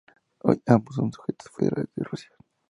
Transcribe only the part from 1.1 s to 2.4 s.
sujetos federales de Rusia.